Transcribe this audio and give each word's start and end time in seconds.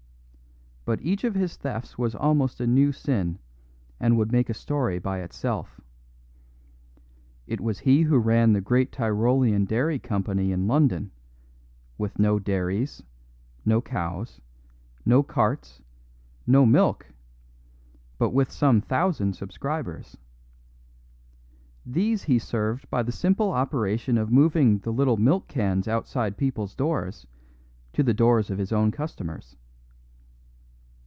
But 0.83 0.99
each 1.03 1.23
of 1.23 1.35
his 1.35 1.57
thefts 1.57 1.95
was 1.99 2.15
almost 2.15 2.59
a 2.59 2.65
new 2.65 2.91
sin, 2.91 3.37
and 3.99 4.17
would 4.17 4.31
make 4.31 4.49
a 4.49 4.53
story 4.55 4.97
by 4.97 5.19
itself. 5.19 5.79
It 7.45 7.61
was 7.61 7.77
he 7.77 8.01
who 8.01 8.17
ran 8.17 8.51
the 8.53 8.61
great 8.61 8.91
Tyrolean 8.91 9.65
Dairy 9.65 9.99
Company 9.99 10.51
in 10.51 10.65
London, 10.65 11.11
with 11.99 12.17
no 12.17 12.39
dairies, 12.39 13.03
no 13.63 13.79
cows, 13.79 14.41
no 15.05 15.21
carts, 15.21 15.83
no 16.47 16.65
milk, 16.65 17.05
but 18.17 18.31
with 18.31 18.51
some 18.51 18.81
thousand 18.81 19.33
subscribers. 19.33 20.17
These 21.85 22.23
he 22.23 22.39
served 22.39 22.89
by 22.89 23.03
the 23.03 23.11
simple 23.13 23.51
operation 23.51 24.17
of 24.17 24.31
moving 24.31 24.79
the 24.79 24.91
little 24.91 25.17
milk 25.17 25.47
cans 25.47 25.87
outside 25.87 26.37
people's 26.37 26.73
doors 26.75 27.27
to 27.93 28.01
the 28.01 28.15
doors 28.15 28.49
of 28.49 28.57
his 28.57 28.71
own 28.73 28.89
customers. 28.91 29.55